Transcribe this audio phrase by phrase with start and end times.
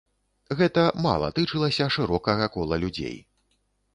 [0.59, 3.15] Гэта мала тычылася шырокага кола людзей.